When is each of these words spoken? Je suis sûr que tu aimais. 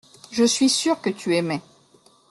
Je 0.31 0.43
suis 0.45 0.67
sûr 0.69 0.99
que 0.99 1.11
tu 1.11 1.35
aimais. 1.35 1.61